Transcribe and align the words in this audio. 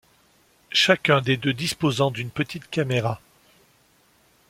Chacun 0.71 1.21
des 1.21 1.37
deux 1.37 1.53
disposant 1.53 2.09
d'une 2.09 2.31
petite 2.31 2.67
caméra. 2.71 3.21